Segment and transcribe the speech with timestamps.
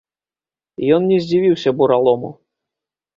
[0.95, 2.33] Ён не здзівіўся буралому.